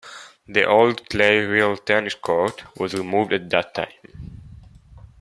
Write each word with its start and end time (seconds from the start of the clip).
The 0.47 0.65
old 0.65 1.07
clay 1.11 1.41
real 1.45 1.77
tennis 1.77 2.15
court 2.15 2.63
was 2.75 2.95
removed 2.95 3.33
at 3.33 3.51
that 3.51 3.75
time. 3.75 4.31